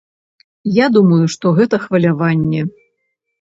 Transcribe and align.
Я 0.83 0.87
думаю, 0.95 1.19
што 1.33 1.45
гэта 1.59 1.81
хваляванне. 1.85 2.61